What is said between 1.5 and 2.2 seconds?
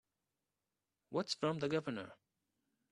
the Governor?